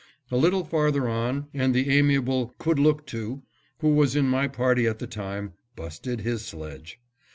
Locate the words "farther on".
0.65-1.45